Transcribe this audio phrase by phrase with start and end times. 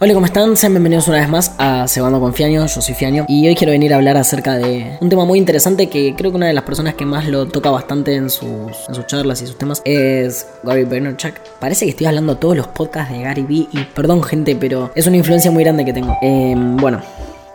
[0.00, 0.56] Hola, ¿cómo están?
[0.56, 3.72] Sean bienvenidos una vez más a Cebando con Fiaño, yo soy Fiaño y hoy quiero
[3.72, 6.62] venir a hablar acerca de un tema muy interesante que creo que una de las
[6.62, 10.46] personas que más lo toca bastante en sus, en sus charlas y sus temas es
[10.62, 11.34] Gary Vaynerchuk.
[11.58, 15.08] Parece que estoy hablando todos los podcasts de Gary Vee y perdón gente, pero es
[15.08, 16.16] una influencia muy grande que tengo.
[16.22, 17.02] Em, bueno,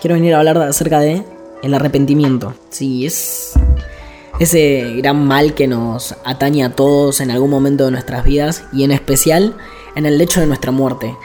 [0.02, 1.23] quiero venir a hablar acerca de
[1.62, 2.55] el arrepentimiento.
[2.71, 3.54] Sí, es
[4.41, 8.84] ese gran mal que nos atañe a todos en algún momento de nuestras vidas y
[8.84, 9.55] en especial
[9.96, 11.16] en el hecho de nuestra muerte.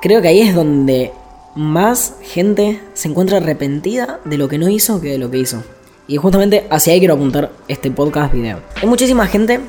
[0.00, 1.12] Creo que ahí es donde
[1.56, 5.64] más gente se encuentra arrepentida de lo que no hizo que de lo que hizo.
[6.06, 8.60] Y justamente hacia ahí quiero apuntar este podcast video.
[8.80, 9.60] Hay muchísima gente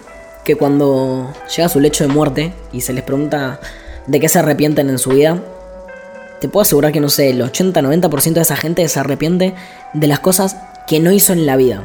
[0.45, 3.59] que cuando llega a su lecho de muerte y se les pregunta
[4.05, 5.41] de qué se arrepienten en su vida,
[6.39, 9.55] te puedo asegurar que no sé, el 80-90% de esa gente se arrepiente
[9.94, 11.84] de las cosas que no hizo en la vida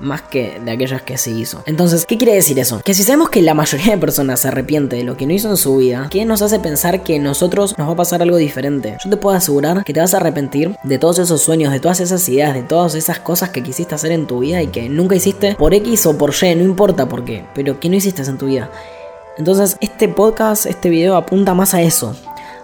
[0.00, 1.62] más que de aquellas que se hizo.
[1.66, 2.80] Entonces, ¿qué quiere decir eso?
[2.84, 5.50] Que si sabemos que la mayoría de personas se arrepiente de lo que no hizo
[5.50, 8.96] en su vida, ¿qué nos hace pensar que nosotros nos va a pasar algo diferente?
[9.02, 12.00] Yo te puedo asegurar que te vas a arrepentir de todos esos sueños, de todas
[12.00, 15.14] esas ideas, de todas esas cosas que quisiste hacer en tu vida y que nunca
[15.14, 18.38] hiciste por X o por Y, no importa por qué, pero que no hiciste en
[18.38, 18.70] tu vida.
[19.38, 22.14] Entonces, este podcast, este video apunta más a eso.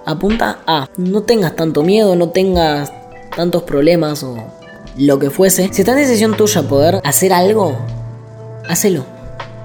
[0.05, 2.92] Apunta a no tengas tanto miedo, no tengas
[3.34, 4.36] tantos problemas o
[4.97, 7.77] lo que fuese, si está en decisión tuya poder hacer algo,
[8.69, 9.05] hacelo.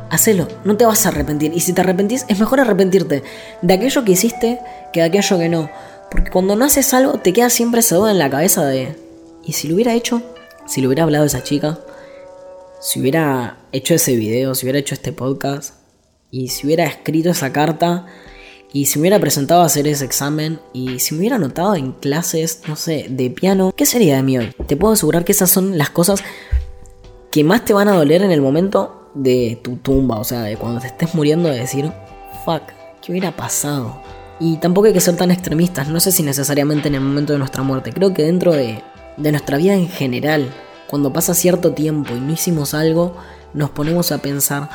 [0.09, 1.53] Hacelo, no te vas a arrepentir.
[1.53, 3.23] Y si te arrepentís, es mejor arrepentirte
[3.61, 4.59] de aquello que hiciste
[4.91, 5.69] que de aquello que no.
[6.11, 8.97] Porque cuando no haces algo, te queda siempre esa duda en la cabeza de.
[9.45, 10.21] ¿Y si lo hubiera hecho?
[10.67, 11.79] Si lo hubiera hablado esa chica.
[12.81, 15.75] Si hubiera hecho ese video, si hubiera hecho este podcast.
[16.29, 18.05] Y si hubiera escrito esa carta
[18.73, 21.91] y si me hubiera presentado a hacer ese examen y si me hubiera anotado en
[21.91, 24.53] clases, no sé, de piano, ¿qué sería de mí hoy?
[24.67, 26.23] Te puedo asegurar que esas son las cosas
[27.31, 30.55] que más te van a doler en el momento de tu tumba, o sea, de
[30.55, 31.91] cuando te estés muriendo de decir,
[32.45, 32.63] fuck,
[33.01, 34.01] ¿qué hubiera pasado?
[34.39, 37.39] Y tampoco hay que ser tan extremistas, no sé si necesariamente en el momento de
[37.39, 38.81] nuestra muerte, creo que dentro de,
[39.17, 40.49] de nuestra vida en general,
[40.87, 43.15] cuando pasa cierto tiempo y no hicimos algo,
[43.53, 44.69] nos ponemos a pensar,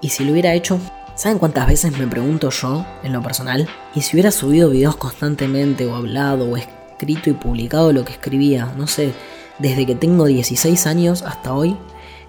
[0.00, 0.80] ¿y si lo hubiera hecho?
[1.20, 3.68] ¿Saben cuántas veces me pregunto yo, en lo personal?
[3.94, 8.72] ¿Y si hubiera subido videos constantemente o hablado o escrito y publicado lo que escribía,
[8.78, 9.12] no sé,
[9.58, 11.76] desde que tengo 16 años hasta hoy,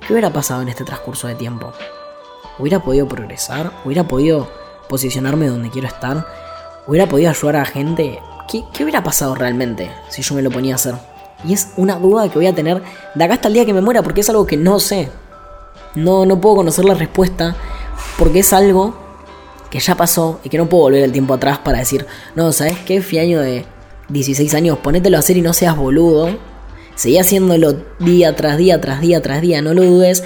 [0.05, 1.71] ¿qué hubiera pasado en este transcurso de tiempo?
[2.59, 3.71] ¿Hubiera podido progresar?
[3.85, 4.49] ¿Hubiera podido
[4.89, 6.27] posicionarme donde quiero estar?
[6.85, 8.19] ¿Hubiera podido ayudar a gente?
[8.51, 10.95] ¿Qué, ¿Qué, hubiera pasado realmente si yo me lo ponía a hacer?
[11.45, 12.83] Y es una duda que voy a tener
[13.15, 15.09] de acá hasta el día que me muera porque es algo que no sé.
[15.95, 17.55] No, no puedo conocer la respuesta
[18.17, 18.95] porque es algo
[19.69, 22.77] que ya pasó y que no puedo volver el tiempo atrás para decir, no, ¿sabes
[22.79, 23.01] qué?
[23.01, 23.65] Fiaño de
[24.09, 26.37] 16 años, ponételo a hacer y no seas boludo.
[26.95, 30.23] Seguí haciéndolo día tras día, tras día, tras día, no lo dudes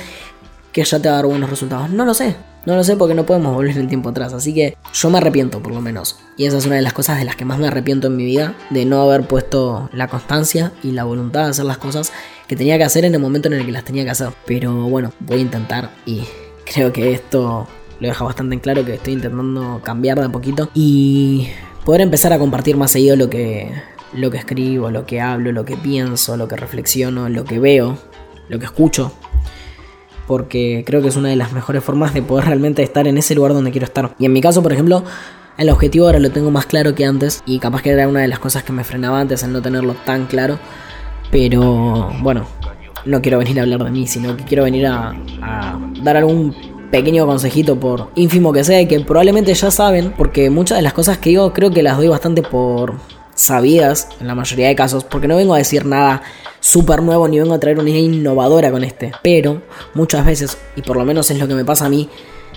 [0.71, 1.89] que ya te va a dar buenos resultados.
[1.91, 2.35] No lo sé,
[2.65, 5.61] no lo sé porque no podemos volver el tiempo atrás, así que yo me arrepiento
[5.61, 6.17] por lo menos.
[6.37, 8.25] Y esa es una de las cosas de las que más me arrepiento en mi
[8.25, 12.11] vida, de no haber puesto la constancia y la voluntad de hacer las cosas
[12.47, 14.29] que tenía que hacer en el momento en el que las tenía que hacer.
[14.45, 16.23] Pero bueno, voy a intentar y
[16.65, 17.67] creo que esto
[17.99, 21.47] lo deja bastante en claro que estoy intentando cambiar de a poquito y
[21.85, 23.71] poder empezar a compartir más seguido lo que,
[24.13, 27.97] lo que escribo, lo que hablo, lo que pienso, lo que reflexiono, lo que veo,
[28.49, 29.11] lo que escucho.
[30.27, 33.35] Porque creo que es una de las mejores formas de poder realmente estar en ese
[33.35, 34.15] lugar donde quiero estar.
[34.17, 35.03] Y en mi caso, por ejemplo,
[35.57, 37.43] el objetivo ahora lo tengo más claro que antes.
[37.45, 39.95] Y capaz que era una de las cosas que me frenaba antes el no tenerlo
[40.05, 40.57] tan claro.
[41.29, 42.47] Pero bueno,
[43.05, 45.13] no quiero venir a hablar de mí, sino que quiero venir a,
[46.01, 46.55] dar algún
[46.91, 51.17] pequeño consejito por ínfimo que sea que probablemente ya saben, porque muchas de las cosas
[51.17, 52.95] que digo creo que las doy bastante por
[53.33, 56.21] sabidas en la mayoría de casos, porque no vengo a decir nada
[56.59, 59.61] súper nuevo ni vengo a traer una idea innovadora con este, pero
[59.93, 62.09] muchas veces, y por lo menos es lo que me pasa a mí,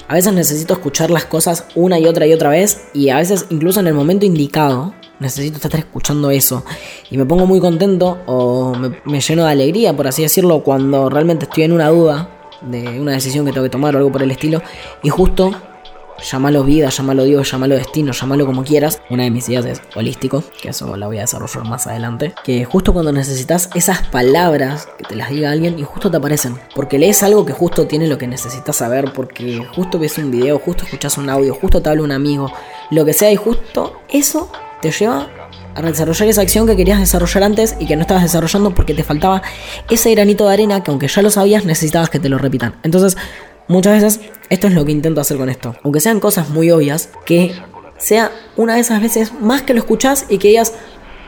[0.07, 3.47] a veces necesito escuchar las cosas una y otra y otra vez y a veces
[3.51, 6.65] incluso en el momento indicado necesito estar escuchando eso
[7.11, 8.75] y me pongo muy contento o
[9.05, 12.31] me, lleno de alegría, por así decirlo, cuando realmente estoy en una duda
[12.63, 14.63] de una decisión que tengo que tomar o algo por el estilo.
[15.03, 15.53] Y justo,
[16.31, 19.01] llámalo vida, llámalo Dios, llámalo destino, llámalo como quieras.
[19.11, 22.35] Una de mis ideas es holístico, que eso la voy a desarrollar más adelante.
[22.45, 26.59] Que justo cuando necesitas esas palabras que te las diga alguien y justo te aparecen.
[26.75, 30.59] Porque lees algo que justo tiene lo que necesitas saber, porque justo ves un video,
[30.59, 32.53] justo escuchas un audio, justo te habla un amigo,
[32.91, 35.29] lo que sea, y justo eso te lleva
[35.75, 39.05] a desarrollar esa acción que querías desarrollar antes y que no estabas desarrollando porque te
[39.05, 39.43] faltaba
[39.89, 42.75] ese granito de arena que aunque ya lo sabías necesitabas que te lo repitan.
[42.83, 43.17] Entonces,
[43.69, 44.21] muchas veces
[44.51, 45.77] esto es lo que intento hacer con esto.
[45.85, 47.55] Aunque sean cosas muy obvias, que
[47.99, 50.75] sea una de esas veces más que lo escuchás y que digas,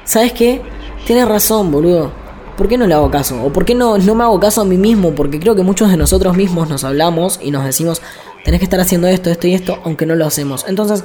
[0.05, 0.63] ¿sabes qué?
[1.07, 2.13] Tienes razón, boludo.
[2.57, 3.43] ¿Por qué no le hago caso?
[3.43, 5.15] ¿O por qué no, no me hago caso a mí mismo?
[5.15, 8.03] Porque creo que muchos de nosotros mismos nos hablamos y nos decimos,
[8.45, 10.67] tenés que estar haciendo esto, esto y esto, aunque no lo hacemos.
[10.69, 11.05] Entonces,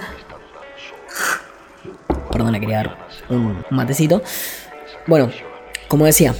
[2.35, 2.97] Perdón, le quería dar
[3.29, 4.21] un matecito.
[5.07, 5.31] Bueno,
[5.87, 6.35] como decía,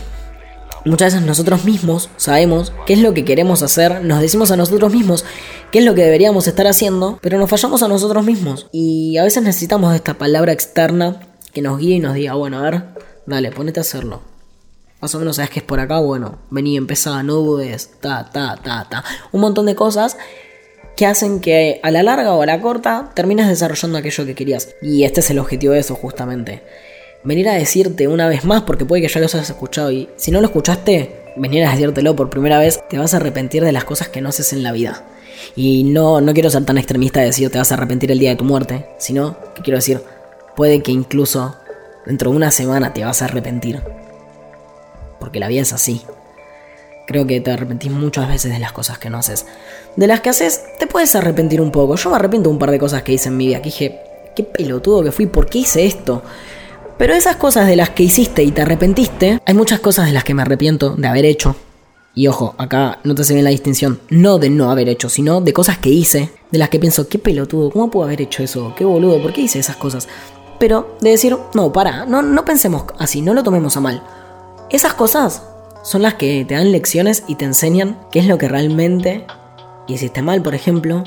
[0.84, 4.92] muchas veces nosotros mismos sabemos qué es lo que queremos hacer, nos decimos a nosotros
[4.92, 5.24] mismos
[5.72, 8.68] qué es lo que deberíamos estar haciendo, pero nos fallamos a nosotros mismos.
[8.74, 11.22] Y a veces necesitamos esta palabra externa
[11.54, 12.84] que nos guíe y nos diga, bueno, a ver,
[13.26, 14.20] dale, ponete a hacerlo.
[15.00, 18.58] Más o menos sabes que es por acá, bueno, vení, empezá, no dudes, ta, ta,
[18.62, 19.06] ta, ta.
[19.32, 20.18] Un montón de cosas
[20.96, 24.76] que hacen que a la larga o a la corta termines desarrollando aquello que querías.
[24.82, 26.62] Y este es el objetivo de eso justamente
[27.26, 30.32] venir a decirte una vez más, porque puede que ya lo hayas escuchado y si
[30.32, 33.84] no lo escuchaste, venir a decírtelo por primera vez, te vas a arrepentir de las
[33.84, 35.04] cosas que no haces en la vida.
[35.56, 38.30] Y no, no quiero ser tan extremista de decir te vas a arrepentir el día
[38.30, 40.02] de tu muerte, sino que quiero decir,
[40.56, 41.56] puede que incluso
[42.06, 43.82] dentro de una semana te vas a arrepentir.
[45.20, 46.02] Porque la vida es así.
[47.08, 49.46] Creo que te arrepentís muchas veces de las cosas que no haces.
[49.96, 51.96] De las que haces, te puedes arrepentir un poco.
[51.96, 53.60] Yo me arrepiento de un par de cosas que hice en mi vida.
[53.60, 54.02] Que dije,
[54.36, 56.24] qué pelotudo que fui, ¿por qué hice esto?
[56.98, 60.24] Pero esas cosas de las que hiciste y te arrepentiste, hay muchas cosas de las
[60.24, 61.56] que me arrepiento de haber hecho.
[62.14, 65.42] Y ojo, acá no te se bien la distinción, no de no haber hecho, sino
[65.42, 68.74] de cosas que hice, de las que pienso, qué pelotudo, ¿cómo puedo haber hecho eso?
[68.78, 70.08] Qué boludo, ¿por qué hice esas cosas?
[70.58, 74.02] Pero de decir, no, para, no, no pensemos así, no lo tomemos a mal.
[74.70, 75.44] Esas cosas
[75.86, 79.28] son las que te dan lecciones y te enseñan qué es lo que realmente
[79.88, 81.04] hiciste mal, por ejemplo,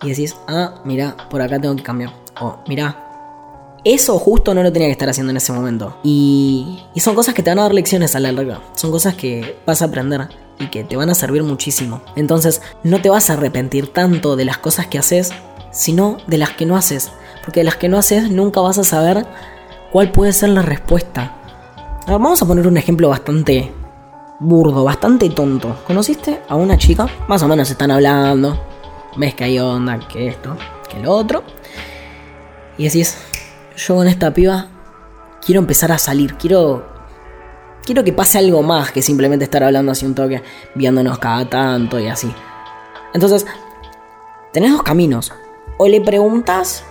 [0.00, 2.12] y decís, ah, mira, por acá tengo que cambiar.
[2.40, 5.98] O, mira, eso justo no lo tenía que estar haciendo en ese momento.
[6.04, 8.60] Y, son cosas que te van a dar lecciones a la larga.
[8.76, 10.28] Son cosas que vas a aprender
[10.60, 12.00] y que te van a servir muchísimo.
[12.14, 15.32] Entonces no te vas a arrepentir tanto de las cosas que haces,
[15.72, 17.10] sino de las que no haces.
[17.44, 19.26] Porque de las que no haces nunca vas a saber
[19.90, 21.38] cuál puede ser la respuesta.
[22.06, 23.72] vamos a poner un ejemplo bastante
[24.42, 25.76] burdo, bastante tonto.
[25.86, 27.06] ¿Conociste a una chica?
[27.28, 28.60] Más o menos están hablando.
[29.16, 30.56] Ves que hay onda, que esto,
[30.90, 31.42] que lo otro.
[32.76, 33.16] Y decís,
[33.76, 34.66] yo con esta piba
[35.44, 36.90] quiero empezar a salir, quiero
[37.84, 40.42] quiero que pase algo más que simplemente estar hablando así un toque,
[40.74, 42.32] viéndonos cada tanto y así.
[43.14, 43.46] Entonces,
[44.52, 45.32] tenés dos caminos.
[45.78, 46.84] O le preguntas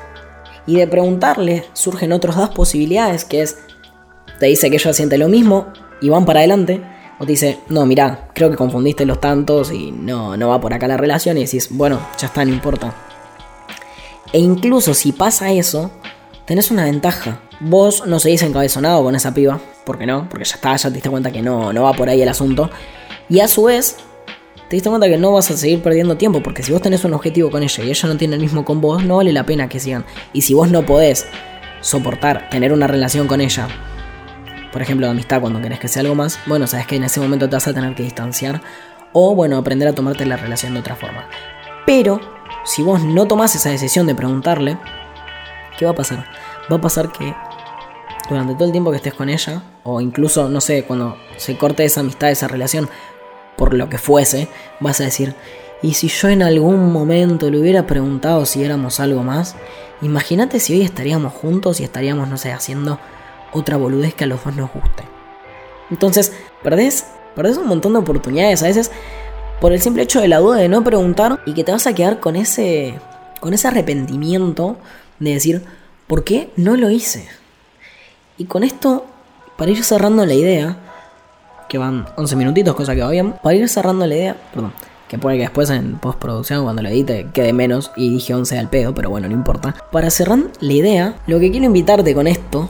[0.66, 3.60] y de preguntarle surgen otras dos posibilidades, que es
[4.40, 5.68] te dice que ella siente lo mismo
[6.02, 6.82] y van para adelante,
[7.22, 10.88] o dice, no, mira, creo que confundiste los tantos y no, no va por acá
[10.88, 12.96] la relación y decís, bueno, ya está, no importa.
[14.34, 15.92] E incluso si pasa eso,
[16.46, 17.42] tenés una ventaja.
[17.60, 21.12] Vos no seguís encabezonado con esa piba, porque no, porque ya está, ya te diste
[21.12, 22.72] cuenta que no, no va por ahí el asunto.
[23.30, 23.98] Y a su vez,
[24.68, 27.14] te diste cuenta que no vas a seguir perdiendo tiempo, porque si vos tenés un
[27.14, 29.70] objetivo con ella y ella no tiene el mismo con vos, no vale la pena
[29.70, 30.06] que sigan.
[30.34, 31.28] Y si vos no podés
[31.82, 33.68] soportar tener una relación con ella,
[34.72, 37.20] por ejemplo, de amistad cuando querés que sea algo más, bueno, sabes que en ese
[37.20, 38.62] momento te vas a tener que distanciar
[39.14, 41.28] o, bueno, aprender a tomarte la relación de otra forma.
[41.86, 42.20] Pero,
[42.64, 44.78] si vos no tomás esa decisión de preguntarle,
[45.78, 46.26] ¿qué va a pasar?
[46.72, 47.36] Va a pasar que
[48.30, 51.84] durante todo el tiempo que estés con ella, o incluso, no sé, cuando se corte
[51.84, 52.90] esa amistad, esa relación,
[53.58, 54.48] por lo que fuese,
[54.80, 55.36] vas a decir,
[55.82, 59.56] y si yo en algún momento le hubiera preguntado si éramos algo más,
[60.02, 63.00] imagínate si hoy estaríamos juntos y estaríamos, no sé, haciendo
[63.54, 65.04] otra boludez que a los dos nos guste.
[65.90, 66.34] Entonces,
[66.64, 67.06] perdés,
[67.36, 68.92] perdés un montón de oportunidades a veces
[69.60, 71.94] por el simple hecho de la duda de no preguntar y que te vas a
[71.94, 73.00] quedar con ese,
[73.40, 74.78] con ese arrepentimiento
[75.20, 75.64] de decir,
[76.08, 77.28] ¿por qué no lo hice?
[78.38, 79.06] Y con esto,
[79.58, 80.78] para ir cerrando la idea,
[81.70, 84.74] que van 11 minutitos, cosa que va bien, para ir cerrando la idea, perdón,
[85.08, 88.70] que puede que después en postproducción, cuando lo edite, quede menos y dije 11 al
[88.70, 89.76] pedo, pero bueno, no importa.
[89.92, 92.70] Para cerrar la idea, lo que quiero invitarte con esto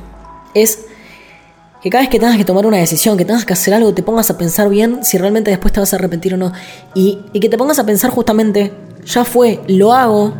[0.53, 0.85] es
[1.81, 4.03] que cada vez que tengas que tomar una decisión, que tengas que hacer algo, te
[4.03, 6.53] pongas a pensar bien si realmente después te vas a arrepentir o no.
[6.93, 8.71] Y, y que te pongas a pensar justamente,
[9.05, 10.33] ya fue, lo hago,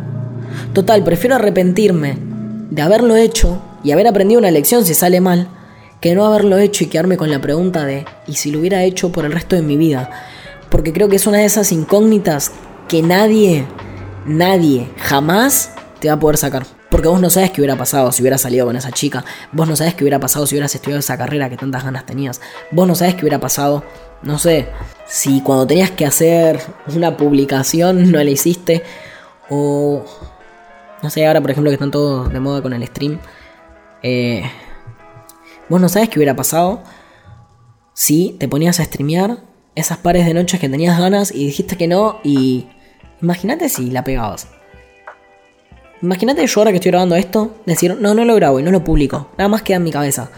[0.72, 2.16] Total, prefiero arrepentirme
[2.70, 5.48] de haberlo hecho y haber aprendido una lección si sale mal,
[6.00, 9.12] que no haberlo hecho y quedarme con la pregunta de ¿y si lo hubiera hecho
[9.12, 10.10] por el resto de mi vida?
[10.70, 12.52] Porque creo que es una de esas incógnitas
[12.88, 13.66] que nadie,
[14.26, 16.81] nadie, jamás te va a poder sacar.
[16.92, 19.24] Porque vos no sabes qué hubiera pasado si hubiera salido con esa chica.
[19.50, 22.42] Vos no sabes qué hubiera pasado si hubieras estudiado esa carrera que tantas ganas tenías.
[22.70, 23.82] Vos no sabes qué hubiera pasado,
[24.20, 24.68] no sé,
[25.06, 26.60] si cuando tenías que hacer
[26.94, 28.82] una publicación no la hiciste.
[29.48, 30.04] O
[31.02, 33.18] no sé, ahora por ejemplo que están todos de moda con el stream.
[34.02, 34.42] Eh,
[35.70, 36.82] vos no sabes qué hubiera pasado
[37.94, 39.38] si te ponías a streamear
[39.74, 42.68] esas pares de noches que tenías ganas y dijiste que no y...
[43.22, 44.48] Imagínate si la pegabas.
[46.02, 48.82] Imagínate yo ahora que estoy grabando esto, decir, no, no lo grabo y no lo
[48.82, 49.28] publico.
[49.38, 50.30] Nada más queda en mi cabeza.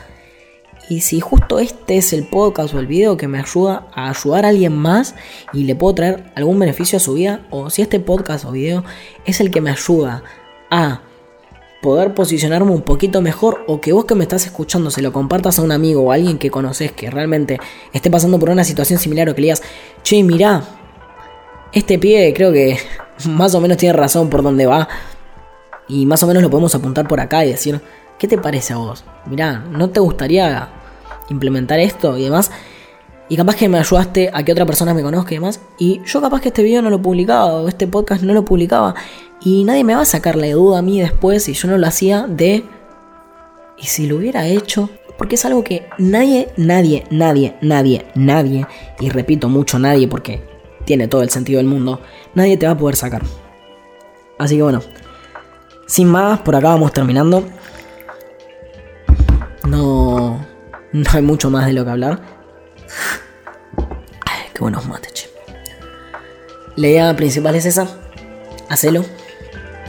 [0.90, 4.44] Y si justo este es el podcast o el video que me ayuda a ayudar
[4.44, 5.14] a alguien más
[5.54, 8.84] y le puedo traer algún beneficio a su vida, o si este podcast o video
[9.24, 10.22] es el que me ayuda
[10.70, 11.00] a
[11.80, 15.58] poder posicionarme un poquito mejor o que vos que me estás escuchando se lo compartas
[15.58, 17.58] a un amigo o a alguien que conoces que realmente
[17.94, 19.62] esté pasando por una situación similar o que le digas,
[20.02, 20.62] che, mirá,
[21.72, 22.76] este pie creo que
[23.28, 24.88] más o menos tiene razón por dónde va
[25.88, 27.80] y más o menos lo podemos apuntar por acá y decir,
[28.18, 29.04] ¿qué te parece a vos?
[29.26, 30.68] Mirá, ¿no te gustaría
[31.28, 32.50] implementar esto y demás?
[33.28, 35.60] Y capaz que me ayudaste a que otra persona me conozca y demás.
[35.78, 38.94] Y yo capaz que este video no lo publicaba o este podcast no lo publicaba.
[39.40, 41.86] Y nadie me va a sacar la duda a mí después si yo no lo
[41.86, 42.64] hacía de...
[43.76, 44.90] ¿Y si lo hubiera hecho?
[45.18, 48.66] Porque es algo que nadie, nadie, nadie, nadie, nadie,
[49.00, 50.42] y repito mucho nadie porque
[50.84, 52.00] tiene todo el sentido del mundo,
[52.34, 53.22] nadie te va a poder sacar.
[54.38, 54.82] Así que bueno,
[55.86, 57.44] sin más, por acá vamos terminando.
[59.64, 60.44] No,
[60.92, 62.20] no hay mucho más de lo que hablar.
[64.54, 65.28] Qué buenos mates.
[66.76, 67.88] La idea principal es esa.
[68.68, 69.04] Hacelo.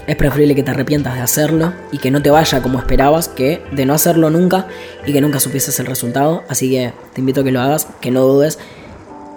[0.07, 3.63] Es preferible que te arrepientas de hacerlo y que no te vaya como esperabas que
[3.71, 4.67] de no hacerlo nunca
[5.05, 6.43] y que nunca supieses el resultado.
[6.47, 8.59] Así que te invito a que lo hagas, que no dudes,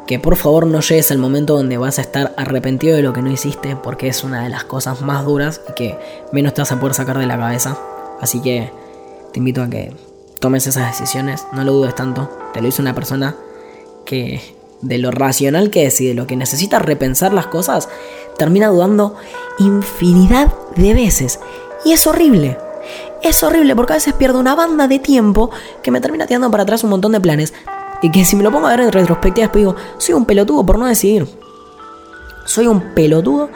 [0.08, 3.20] que por favor no llegues al momento donde vas a estar arrepentido de lo que
[3.20, 5.98] no hiciste porque es una de las cosas más duras y que
[6.32, 7.76] menos te vas a poder sacar de la cabeza.
[8.18, 8.72] Así que
[9.34, 9.92] te invito a que
[10.40, 12.30] tomes esas decisiones, no lo dudes tanto.
[12.54, 13.36] Te lo dice una persona
[14.06, 14.40] que
[14.80, 17.90] de lo racional que es y de lo que necesita repensar las cosas,
[18.38, 19.14] termina dudando
[19.58, 21.38] infinidad de veces.
[21.84, 22.56] Y es horrible.
[23.22, 25.50] Es horrible porque a veces pierdo una banda de tiempo
[25.82, 27.52] que me termina tirando para atrás un montón de planes.
[28.02, 30.64] Y que si me lo pongo a ver en retrospectiva, después digo, soy un pelotudo
[30.64, 31.26] por no decidir.
[32.44, 33.50] Soy un pelotudo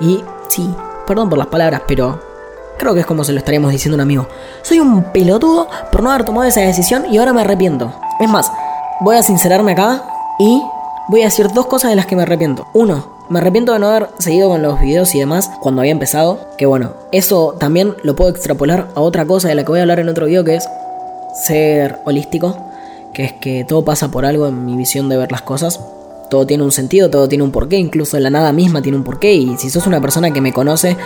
[0.00, 0.68] y sí,
[1.06, 2.20] perdón por las palabras, pero
[2.78, 4.26] creo que es como se lo estaríamos diciendo a un amigo.
[4.62, 7.92] Soy un pelotudo por no haber tomado esa decisión y ahora me arrepiento.
[8.20, 8.50] Es más,
[9.00, 10.04] voy a sincerarme acá
[10.38, 10.62] y
[11.08, 12.66] voy a decir dos cosas de las que me arrepiento.
[12.72, 16.38] Uno, me arrepiento de no haber seguido con los videos y demás cuando había empezado.
[16.58, 19.82] Que bueno, eso también lo puedo extrapolar a otra cosa de la que voy a
[19.82, 20.68] hablar en otro video que es
[21.46, 22.63] ser holístico.
[23.14, 25.80] Que es que todo pasa por algo en mi visión de ver las cosas.
[26.30, 29.32] Todo tiene un sentido, todo tiene un porqué, incluso la nada misma tiene un porqué.
[29.34, 30.96] Y si sos una persona que me conoce,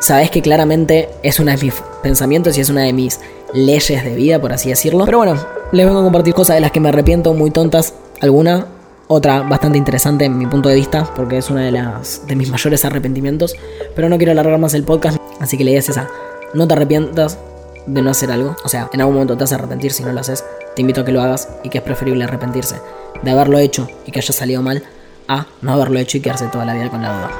[0.00, 3.20] sabes que claramente es uno de mis pensamientos y es una de mis
[3.52, 5.04] leyes de vida, por así decirlo.
[5.04, 5.34] Pero bueno,
[5.72, 8.66] les vengo a compartir cosas de las que me arrepiento, muy tontas, alguna,
[9.08, 12.50] otra bastante interesante en mi punto de vista, porque es una de las de mis
[12.50, 13.56] mayores arrepentimientos.
[13.94, 16.08] Pero no quiero alargar más el podcast, así que la idea es esa.
[16.54, 17.38] No te arrepientas
[17.86, 18.56] de no hacer algo.
[18.64, 20.44] O sea, en algún momento te vas a arrepentir si no lo haces.
[20.74, 22.76] Te invito a que lo hagas y que es preferible arrepentirse
[23.22, 24.82] de haberlo hecho y que haya salido mal
[25.28, 27.30] a no haberlo hecho y quedarse toda la vida con la duda.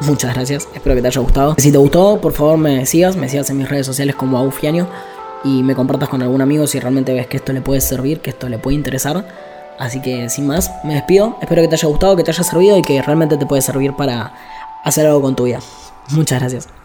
[0.00, 1.54] Muchas gracias, espero que te haya gustado.
[1.58, 4.88] Si te gustó, por favor me sigas, me sigas en mis redes sociales como Aufianio
[5.44, 8.30] y me compartas con algún amigo si realmente ves que esto le puede servir, que
[8.30, 9.26] esto le puede interesar.
[9.78, 11.36] Así que sin más, me despido.
[11.40, 13.94] Espero que te haya gustado, que te haya servido y que realmente te puede servir
[13.94, 14.34] para
[14.84, 15.60] hacer algo con tu vida.
[16.10, 16.79] Muchas gracias.